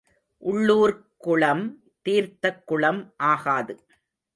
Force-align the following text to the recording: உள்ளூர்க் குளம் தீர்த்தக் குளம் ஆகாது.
உள்ளூர்க் 0.43 1.05
குளம் 1.17 1.83
தீர்த்தக் 2.01 2.67
குளம் 2.67 3.13
ஆகாது. 3.17 3.85